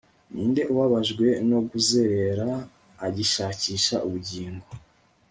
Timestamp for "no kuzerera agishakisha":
1.49-3.95